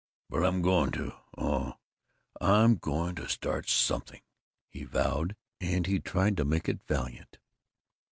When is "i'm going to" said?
0.43-1.13, 2.41-3.29